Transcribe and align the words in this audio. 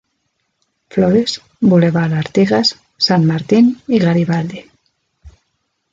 Flores, 0.89 1.41
Bulevar 1.59 2.11
Artigas, 2.15 2.79
San 2.97 3.23
Martín 3.23 3.83
y 3.87 3.99
Garibaldi. 3.99 4.65